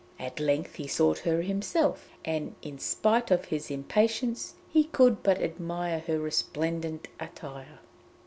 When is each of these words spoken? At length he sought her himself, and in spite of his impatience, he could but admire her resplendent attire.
At 0.19 0.39
length 0.39 0.77
he 0.77 0.87
sought 0.87 1.19
her 1.19 1.43
himself, 1.43 2.09
and 2.25 2.55
in 2.63 2.79
spite 2.79 3.29
of 3.29 3.45
his 3.45 3.69
impatience, 3.69 4.55
he 4.67 4.85
could 4.85 5.21
but 5.21 5.39
admire 5.39 5.99
her 6.07 6.17
resplendent 6.17 7.07
attire. 7.19 7.77